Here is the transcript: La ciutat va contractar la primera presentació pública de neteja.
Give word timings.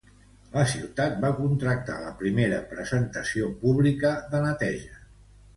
La 0.53 0.61
ciutat 0.71 1.19
va 1.25 1.31
contractar 1.41 1.99
la 2.05 2.15
primera 2.23 2.63
presentació 2.73 3.51
pública 3.63 4.15
de 4.33 4.45
neteja. 4.49 4.99